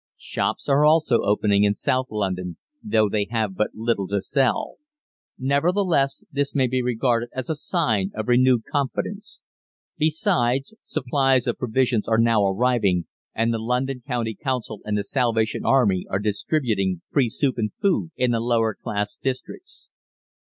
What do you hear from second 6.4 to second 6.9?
may be